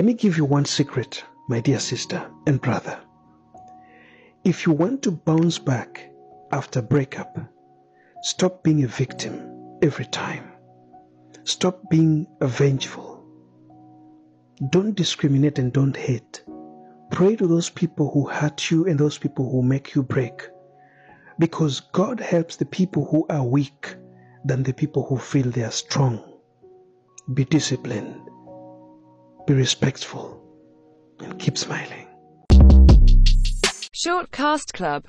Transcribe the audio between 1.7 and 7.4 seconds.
sister and brother. If you want to bounce back after breakup,